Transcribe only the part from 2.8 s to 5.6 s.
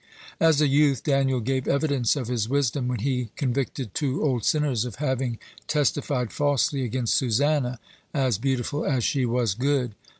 when he convicted two old sinners of having